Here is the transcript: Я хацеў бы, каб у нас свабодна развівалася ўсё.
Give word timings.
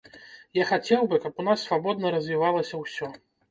Я 0.61 0.65
хацеў 0.69 1.01
бы, 1.11 1.19
каб 1.27 1.43
у 1.45 1.45
нас 1.49 1.67
свабодна 1.69 2.15
развівалася 2.19 2.83
ўсё. 2.83 3.15